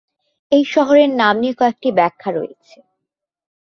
[0.51, 2.77] এই শহরের নাম নিয়ে কয়েকটি ব্যাখ্যা রয়েছে।